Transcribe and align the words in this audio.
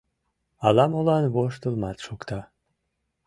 Ала-молан 0.67 1.25
воштылмат 1.33 1.97
шокта. 2.05 2.39